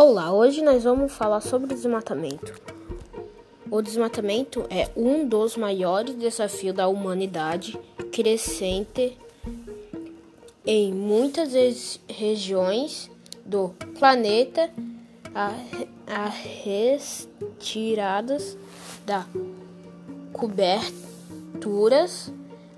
[0.00, 2.54] Olá, hoje nós vamos falar sobre desmatamento.
[3.68, 7.76] O desmatamento é um dos maiores desafios da humanidade,
[8.12, 9.18] crescente
[10.64, 13.10] em muitas regiões
[13.44, 14.70] do planeta.
[15.34, 18.56] As retiradas
[19.04, 19.26] da
[20.32, 22.32] coberturas,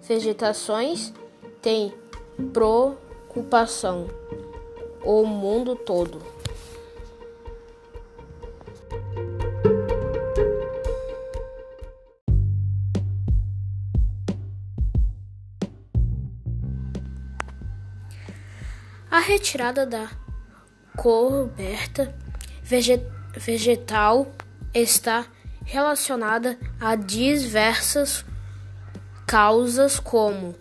[0.09, 1.12] vegetações
[1.61, 1.93] têm
[2.50, 4.08] preocupação
[5.04, 6.39] o mundo todo.
[19.11, 20.09] A retirada da
[20.96, 22.14] coberta
[23.35, 24.33] vegetal
[24.73, 25.27] está
[25.64, 28.25] relacionada a diversas
[29.27, 30.55] causas como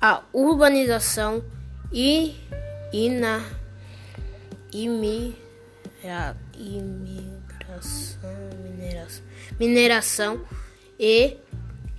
[0.00, 1.44] a urbanização
[1.92, 2.40] e
[2.90, 3.44] ina,
[4.72, 5.36] imira,
[6.56, 8.20] imigração,
[8.64, 9.24] mineração,
[9.58, 10.46] mineração
[10.98, 11.36] e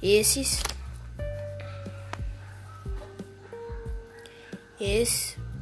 [0.02, 0.64] esses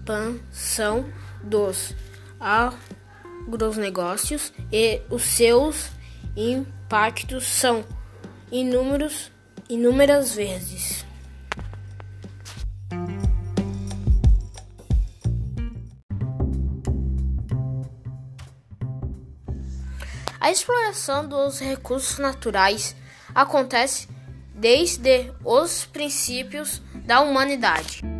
[0.10, 1.06] expansão
[1.44, 1.96] dos
[3.48, 5.92] agronegócios e os seus
[6.36, 7.86] impactos são
[8.52, 9.32] inúmeros,
[9.70, 11.06] inúmeras vezes.
[20.40, 22.96] A exploração dos recursos naturais
[23.36, 24.08] acontece
[24.56, 28.19] desde os princípios da humanidade.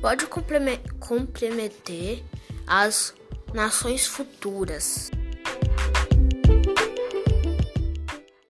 [0.00, 2.24] Pode comprometer
[2.66, 3.14] as
[3.52, 5.10] nações futuras.